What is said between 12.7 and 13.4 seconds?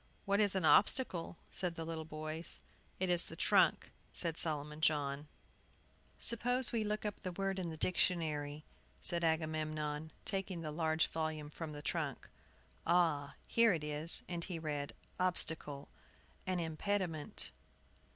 "Ah,